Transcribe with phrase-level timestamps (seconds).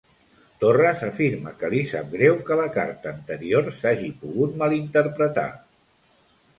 [0.61, 5.49] Torres afirma que li sap greu que la carta anterior s'hagi pogut malinterpretar.